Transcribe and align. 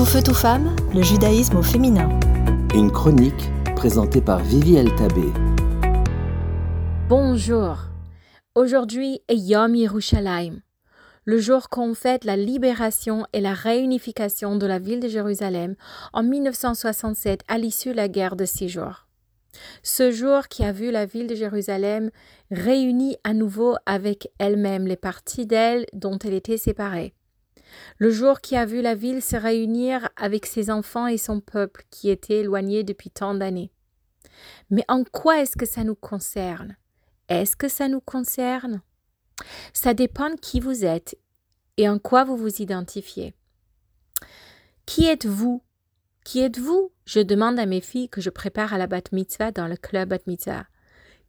Tout 0.00 0.06
feu, 0.06 0.22
tout 0.22 0.32
femme, 0.32 0.74
le 0.94 1.02
judaïsme 1.02 1.58
au 1.58 1.62
féminin. 1.62 2.08
Une 2.74 2.90
chronique 2.90 3.50
présentée 3.76 4.22
par 4.22 4.42
Vivi 4.42 4.82
Tabé. 4.96 5.30
Bonjour. 7.06 7.76
Aujourd'hui 8.54 9.20
est 9.28 9.36
Yom 9.36 9.74
Yerushalayim, 9.74 10.62
le 11.26 11.38
jour 11.38 11.68
qu'on 11.68 11.92
fête 11.92 12.24
la 12.24 12.38
libération 12.38 13.26
et 13.34 13.42
la 13.42 13.52
réunification 13.52 14.56
de 14.56 14.64
la 14.64 14.78
ville 14.78 15.00
de 15.00 15.08
Jérusalem 15.08 15.74
en 16.14 16.22
1967 16.22 17.42
à 17.46 17.58
l'issue 17.58 17.90
de 17.90 17.96
la 17.96 18.08
guerre 18.08 18.36
de 18.36 18.46
six 18.46 18.70
jours. 18.70 19.06
Ce 19.82 20.10
jour 20.10 20.48
qui 20.48 20.64
a 20.64 20.72
vu 20.72 20.90
la 20.90 21.04
ville 21.04 21.26
de 21.26 21.34
Jérusalem 21.34 22.10
réunie 22.50 23.18
à 23.22 23.34
nouveau 23.34 23.76
avec 23.84 24.30
elle-même 24.38 24.86
les 24.86 24.96
parties 24.96 25.44
d'elle 25.44 25.84
dont 25.92 26.18
elle 26.20 26.32
était 26.32 26.56
séparée. 26.56 27.12
Le 27.98 28.10
jour 28.10 28.40
qui 28.40 28.56
a 28.56 28.66
vu 28.66 28.82
la 28.82 28.94
ville 28.94 29.22
se 29.22 29.36
réunir 29.36 30.08
avec 30.16 30.46
ses 30.46 30.70
enfants 30.70 31.06
et 31.06 31.18
son 31.18 31.40
peuple 31.40 31.84
qui 31.90 32.10
était 32.10 32.38
éloigné 32.38 32.84
depuis 32.84 33.10
tant 33.10 33.34
d'années. 33.34 33.72
Mais 34.70 34.84
en 34.88 35.04
quoi 35.04 35.40
est-ce 35.40 35.56
que 35.56 35.66
ça 35.66 35.84
nous 35.84 35.94
concerne? 35.94 36.76
Est-ce 37.28 37.56
que 37.56 37.68
ça 37.68 37.88
nous 37.88 38.00
concerne? 38.00 38.82
Ça 39.72 39.94
dépend 39.94 40.30
de 40.30 40.40
qui 40.40 40.60
vous 40.60 40.84
êtes 40.84 41.16
et 41.76 41.88
en 41.88 41.98
quoi 41.98 42.24
vous 42.24 42.36
vous 42.36 42.60
identifiez. 42.60 43.34
Qui 44.86 45.06
êtes-vous? 45.06 45.62
Qui 46.24 46.40
êtes-vous? 46.40 46.92
Je 47.06 47.20
demande 47.20 47.58
à 47.58 47.66
mes 47.66 47.80
filles 47.80 48.08
que 48.08 48.20
je 48.20 48.30
prépare 48.30 48.74
à 48.74 48.78
la 48.78 48.86
bat 48.86 49.00
mitzvah 49.12 49.52
dans 49.52 49.66
le 49.66 49.76
club 49.76 50.10
bat 50.10 50.18
mitzvah. 50.26 50.66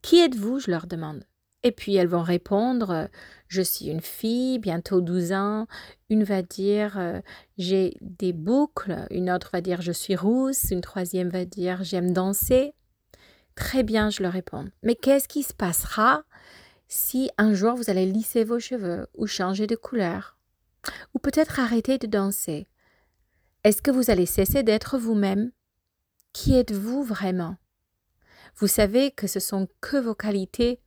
Qui 0.02 0.20
êtes-vous? 0.20 0.60
Je 0.60 0.72
leur 0.72 0.88
demande. 0.88 1.24
Et 1.64 1.72
puis 1.72 1.96
elles 1.96 2.08
vont 2.08 2.24
répondre 2.24 2.90
euh, 2.90 3.06
Je 3.48 3.62
suis 3.62 3.88
une 3.88 4.02
fille, 4.02 4.60
bientôt 4.60 5.02
12 5.02 5.32
ans. 5.34 5.68
Une 6.10 6.24
va 6.24 6.42
dire 6.42 6.98
euh, 6.98 7.22
J'ai 7.58 7.96
des 8.02 8.34
boucles. 8.34 9.06
Une 9.12 9.30
autre 9.30 9.50
va 9.54 9.62
dire 9.62 9.82
Je 9.82 9.92
suis 9.92 10.16
rousse. 10.16 10.72
Une 10.72 10.82
troisième 10.82 11.30
va 11.30 11.46
dire 11.46 11.84
J'aime 11.84 12.14
danser. 12.14 12.74
Très 13.56 13.84
bien, 13.84 14.10
je 14.10 14.24
leur 14.24 14.34
réponds. 14.34 14.70
Mais 14.82 14.96
qu'est-ce 14.96 15.28
qui 15.28 15.44
se 15.44 15.54
passera 15.54 16.24
si 16.88 17.30
un 17.38 17.54
jour 17.54 17.76
vous 17.76 17.90
allez 17.90 18.06
lisser 18.06 18.44
vos 18.44 18.60
cheveux 18.60 19.08
ou 19.16 19.28
changer 19.28 19.68
de 19.68 19.76
couleur 19.76 20.38
Ou 21.14 21.20
peut-être 21.20 21.60
arrêter 21.60 21.98
de 21.98 22.08
danser? 22.08 22.68
Est-ce 23.64 23.82
que 23.82 23.92
vous 23.92 24.10
allez 24.10 24.26
cesser 24.26 24.64
d'être 24.64 24.98
vous-même? 24.98 25.52
Qui 26.34 26.56
êtes-vous 26.56 27.04
vraiment? 27.04 27.58
Vous 28.56 28.68
savez 28.68 29.12
que 29.12 29.28
ce 29.28 29.40
sont 29.40 29.68
que 29.80 29.98
vos 29.98 30.16
qualités 30.16 30.80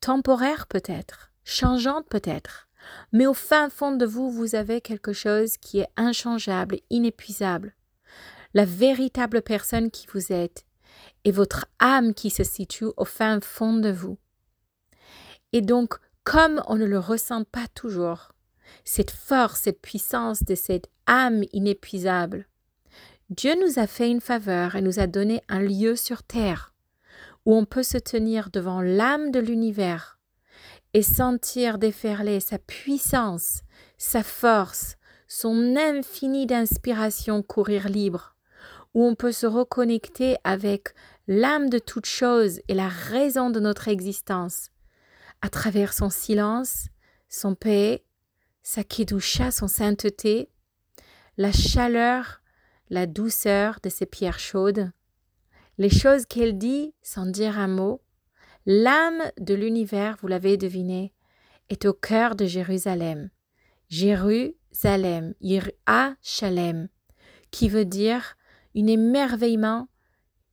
temporaire 0.00 0.66
peut-être, 0.66 1.32
changeante 1.44 2.06
peut-être, 2.08 2.68
mais 3.12 3.26
au 3.26 3.34
fin 3.34 3.68
fond 3.70 3.92
de 3.92 4.06
vous, 4.06 4.30
vous 4.30 4.54
avez 4.54 4.80
quelque 4.80 5.12
chose 5.12 5.56
qui 5.56 5.80
est 5.80 5.88
inchangeable, 5.96 6.78
inépuisable. 6.90 7.74
La 8.54 8.64
véritable 8.64 9.42
personne 9.42 9.90
qui 9.90 10.06
vous 10.12 10.32
êtes 10.32 10.64
et 11.24 11.32
votre 11.32 11.66
âme 11.78 12.14
qui 12.14 12.30
se 12.30 12.44
situe 12.44 12.88
au 12.96 13.04
fin 13.04 13.40
fond 13.40 13.74
de 13.74 13.90
vous. 13.90 14.18
Et 15.52 15.60
donc, 15.60 15.94
comme 16.24 16.62
on 16.66 16.76
ne 16.76 16.84
le 16.84 16.98
ressent 16.98 17.44
pas 17.44 17.66
toujours, 17.74 18.32
cette 18.84 19.10
force, 19.10 19.62
cette 19.62 19.80
puissance 19.80 20.42
de 20.44 20.54
cette 20.54 20.88
âme 21.06 21.42
inépuisable, 21.52 22.46
Dieu 23.30 23.54
nous 23.60 23.78
a 23.78 23.86
fait 23.86 24.10
une 24.10 24.20
faveur 24.20 24.74
et 24.74 24.82
nous 24.82 24.98
a 24.98 25.06
donné 25.06 25.42
un 25.48 25.60
lieu 25.60 25.94
sur 25.94 26.22
terre 26.22 26.74
où 27.46 27.54
on 27.54 27.64
peut 27.64 27.82
se 27.82 27.98
tenir 27.98 28.50
devant 28.50 28.80
l'âme 28.80 29.30
de 29.30 29.40
l'univers 29.40 30.18
et 30.92 31.02
sentir 31.02 31.78
déferler 31.78 32.40
sa 32.40 32.58
puissance, 32.58 33.62
sa 33.98 34.22
force, 34.22 34.96
son 35.28 35.76
infini 35.76 36.46
d'inspiration 36.46 37.42
courir 37.42 37.88
libre, 37.88 38.34
où 38.94 39.04
on 39.04 39.14
peut 39.14 39.32
se 39.32 39.46
reconnecter 39.46 40.36
avec 40.42 40.94
l'âme 41.28 41.70
de 41.70 41.78
toute 41.78 42.06
chose 42.06 42.60
et 42.66 42.74
la 42.74 42.88
raison 42.88 43.50
de 43.50 43.60
notre 43.60 43.86
existence, 43.86 44.70
à 45.42 45.48
travers 45.48 45.92
son 45.92 46.10
silence, 46.10 46.86
son 47.28 47.54
paix, 47.54 48.04
sa 48.62 48.82
kedusha, 48.82 49.52
son 49.52 49.68
sainteté, 49.68 50.50
la 51.36 51.52
chaleur, 51.52 52.42
la 52.90 53.06
douceur 53.06 53.78
de 53.82 53.88
ses 53.88 54.06
pierres 54.06 54.40
chaudes, 54.40 54.90
les 55.80 55.88
choses 55.88 56.26
qu'elle 56.26 56.58
dit 56.58 56.92
sans 57.00 57.24
dire 57.24 57.58
un 57.58 57.66
mot, 57.66 58.02
l'âme 58.66 59.22
de 59.40 59.54
l'univers, 59.54 60.18
vous 60.20 60.28
l'avez 60.28 60.58
deviné, 60.58 61.14
est 61.70 61.86
au 61.86 61.94
cœur 61.94 62.36
de 62.36 62.44
Jérusalem. 62.44 63.30
Jérusalem, 63.88 65.32
Yir'a 65.40 66.16
Shalem, 66.20 66.88
qui 67.50 67.70
veut 67.70 67.86
dire 67.86 68.36
un 68.76 68.86
émerveillement 68.88 69.88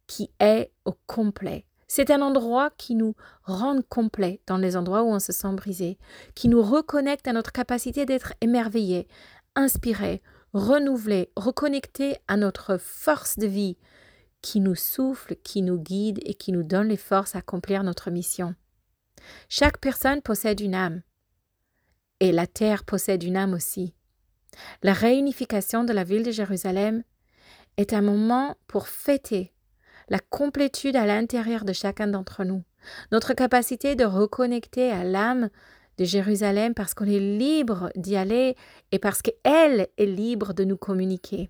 qui 0.08 0.32
est 0.40 0.72
au 0.86 0.94
complet. 1.08 1.66
C'est 1.90 2.10
un 2.10 2.22
endroit 2.22 2.70
qui 2.78 2.96
nous 2.96 3.14
rend 3.44 3.82
complet 3.82 4.42
dans 4.48 4.58
les 4.58 4.78
endroits 4.78 5.04
où 5.04 5.10
on 5.10 5.20
se 5.20 5.34
sent 5.34 5.52
brisé, 5.56 5.98
qui 6.36 6.48
nous 6.48 6.62
reconnecte 6.62 7.28
à 7.28 7.34
notre 7.34 7.52
capacité 7.52 8.06
d'être 8.06 8.34
émerveillé, 8.40 9.10
inspiré, 9.58 10.22
renouvelé, 10.54 11.34
reconnecté 11.36 12.16
à 12.30 12.38
notre 12.38 12.78
force 12.78 13.38
de 13.38 13.48
vie, 13.48 13.78
qui 14.42 14.60
nous 14.60 14.76
souffle, 14.76 15.36
qui 15.44 15.62
nous 15.62 15.80
guide 15.80 16.20
et 16.24 16.34
qui 16.34 16.52
nous 16.52 16.64
donne 16.64 16.88
les 16.88 16.98
forces 16.98 17.36
à 17.36 17.40
accomplir 17.40 17.84
notre 17.84 18.12
mission. 18.12 18.56
Chaque 19.50 19.80
personne 19.80 20.22
possède 20.22 20.60
une 20.60 20.76
âme. 20.76 21.02
Et 22.20 22.32
la 22.32 22.48
terre 22.48 22.84
possède 22.84 23.24
une 23.24 23.38
âme 23.38 23.54
aussi. 23.54 23.94
La 24.84 24.94
réunification 24.94 25.84
de 25.84 25.94
la 25.94 26.04
ville 26.04 26.24
de 26.24 26.32
Jérusalem 26.32 27.04
est 27.78 27.94
un 27.94 28.02
moment 28.02 28.56
pour 28.68 28.88
fêter 28.88 29.54
la 30.10 30.20
complétude 30.20 30.96
à 30.96 31.06
l'intérieur 31.06 31.66
de 31.66 31.74
chacun 31.74 32.08
d'entre 32.08 32.44
nous, 32.44 32.64
notre 33.12 33.34
capacité 33.34 33.96
de 33.96 34.06
reconnecter 34.06 34.92
à 34.92 35.04
l'âme 35.04 35.50
de 35.98 36.06
Jérusalem 36.06 36.74
parce 36.74 36.94
qu'on 36.94 37.06
est 37.06 37.20
libre 37.20 37.92
d'y 37.96 38.16
aller 38.16 38.56
et 38.92 39.00
parce 39.00 39.22
qu'elle 39.22 39.88
est 39.98 40.06
libre 40.06 40.54
de 40.54 40.64
nous 40.64 40.78
communiquer. 40.78 41.50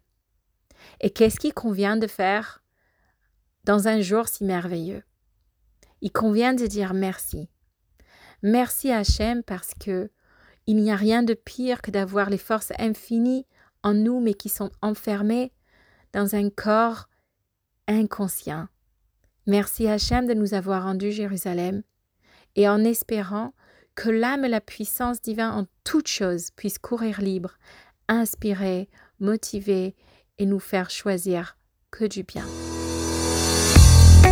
Et 1.02 1.10
qu'est-ce 1.10 1.40
qui 1.40 1.52
convient 1.52 1.98
de 1.98 2.08
faire 2.08 2.64
dans 3.68 3.90
un 3.90 4.00
jour 4.00 4.30
si 4.30 4.46
merveilleux. 4.46 5.04
Il 6.02 6.12
convient 6.12 6.54
de 6.54 6.66
dire 6.66 6.94
merci. 6.94 7.50
Merci 8.42 8.92
à 8.92 9.00
Hachem 9.00 9.44
parce 9.44 9.74
que 9.74 10.10
il 10.68 10.78
n'y 10.78 10.92
a 10.92 10.96
rien 10.96 11.22
de 11.22 11.34
pire 11.34 11.82
que 11.82 11.92
d'avoir 11.92 12.30
les 12.30 12.38
forces 12.38 12.72
infinies 12.80 13.46
en 13.84 13.94
nous 13.94 14.22
mais 14.22 14.34
qui 14.34 14.48
sont 14.48 14.72
enfermées 14.82 15.52
dans 16.14 16.34
un 16.34 16.50
corps 16.50 17.10
inconscient. 17.88 18.68
Merci 19.48 19.88
Hachem 19.88 20.28
de 20.28 20.34
nous 20.34 20.54
avoir 20.54 20.84
rendu 20.84 21.12
Jérusalem 21.12 21.84
et 22.56 22.70
en 22.70 22.84
espérant 22.86 23.54
que 23.96 24.10
l'âme 24.10 24.46
et 24.46 24.50
la 24.50 24.62
puissance 24.62 25.22
divine 25.22 25.44
en 25.44 25.66
toutes 25.84 26.08
choses 26.08 26.52
puissent 26.52 26.80
courir 26.80 27.20
libre, 27.20 27.58
inspirer, 28.08 28.88
motiver 29.20 29.94
et 30.38 30.46
nous 30.46 30.60
faire 30.60 30.90
choisir 30.90 31.58
que 31.92 32.06
du 32.06 32.24
bien. 32.24 32.46